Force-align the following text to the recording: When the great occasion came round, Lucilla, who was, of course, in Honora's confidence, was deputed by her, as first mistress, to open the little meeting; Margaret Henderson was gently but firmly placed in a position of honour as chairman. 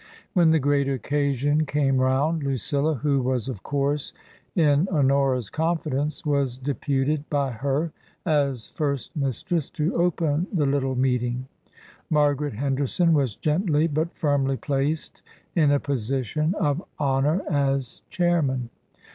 When 0.33 0.49
the 0.49 0.57
great 0.57 0.89
occasion 0.89 1.67
came 1.67 1.97
round, 1.99 2.41
Lucilla, 2.41 2.95
who 2.95 3.21
was, 3.21 3.47
of 3.47 3.61
course, 3.61 4.13
in 4.55 4.87
Honora's 4.89 5.51
confidence, 5.51 6.25
was 6.25 6.57
deputed 6.57 7.29
by 7.29 7.51
her, 7.51 7.91
as 8.25 8.71
first 8.71 9.15
mistress, 9.15 9.69
to 9.69 9.93
open 9.93 10.47
the 10.51 10.65
little 10.65 10.95
meeting; 10.95 11.45
Margaret 12.09 12.53
Henderson 12.53 13.13
was 13.13 13.35
gently 13.35 13.85
but 13.85 14.11
firmly 14.15 14.57
placed 14.57 15.21
in 15.55 15.69
a 15.69 15.79
position 15.79 16.55
of 16.55 16.81
honour 16.99 17.43
as 17.47 18.01
chairman. 18.09 18.71